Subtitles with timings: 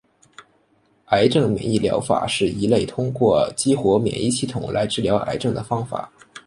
[1.09, 6.11] 癌症免疫疗法是一类通过激活免疫系统来治疗癌症的方法。